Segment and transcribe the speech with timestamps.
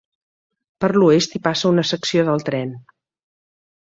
[0.85, 2.73] Per l'oest hi passa una secció del tren.